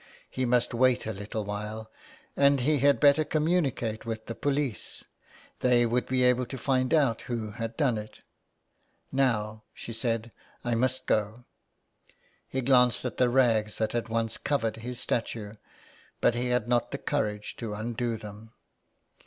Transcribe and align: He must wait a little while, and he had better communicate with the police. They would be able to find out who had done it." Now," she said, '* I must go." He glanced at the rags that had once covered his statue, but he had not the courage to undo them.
He 0.31 0.45
must 0.45 0.73
wait 0.73 1.05
a 1.05 1.13
little 1.13 1.45
while, 1.45 1.91
and 2.35 2.61
he 2.61 2.79
had 2.79 2.99
better 2.99 3.23
communicate 3.23 4.03
with 4.03 4.25
the 4.25 4.33
police. 4.33 5.03
They 5.59 5.85
would 5.85 6.07
be 6.07 6.23
able 6.23 6.47
to 6.47 6.57
find 6.57 6.91
out 6.91 7.21
who 7.29 7.51
had 7.51 7.77
done 7.77 7.99
it." 7.99 8.21
Now," 9.11 9.61
she 9.75 9.93
said, 9.93 10.31
'* 10.47 10.63
I 10.63 10.73
must 10.73 11.05
go." 11.05 11.45
He 12.47 12.61
glanced 12.61 13.05
at 13.05 13.17
the 13.17 13.29
rags 13.29 13.77
that 13.77 13.91
had 13.91 14.09
once 14.09 14.39
covered 14.39 14.77
his 14.77 14.99
statue, 14.99 15.53
but 16.19 16.33
he 16.33 16.47
had 16.47 16.67
not 16.67 16.89
the 16.89 16.97
courage 16.97 17.55
to 17.57 17.75
undo 17.75 18.17
them. 18.17 18.53